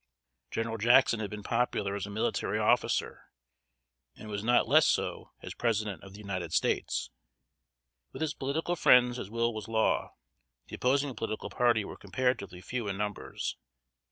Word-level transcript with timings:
General 0.49 0.79
Jackson 0.79 1.19
had 1.19 1.29
been 1.29 1.43
popular 1.43 1.93
as 1.93 2.07
a 2.07 2.09
military 2.09 2.57
officer, 2.57 3.25
and 4.15 4.29
was 4.29 4.43
not 4.43 4.67
less 4.67 4.87
so 4.87 5.29
as 5.43 5.53
President 5.53 6.03
of 6.03 6.13
the 6.13 6.17
United 6.17 6.53
States. 6.53 7.11
With 8.11 8.23
his 8.23 8.33
political 8.33 8.75
friends 8.75 9.17
his 9.17 9.29
will 9.29 9.53
was 9.53 9.67
law. 9.67 10.15
The 10.69 10.75
opposing 10.75 11.13
political 11.15 11.51
party 11.51 11.85
were 11.85 11.97
comparatively 11.97 12.61
few 12.61 12.87
in 12.87 12.97
numbers. 12.97 13.57